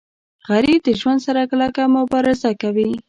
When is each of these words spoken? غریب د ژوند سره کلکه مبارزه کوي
غریب 0.49 0.79
د 0.87 0.89
ژوند 0.99 1.19
سره 1.27 1.41
کلکه 1.51 1.81
مبارزه 1.97 2.51
کوي 2.61 2.91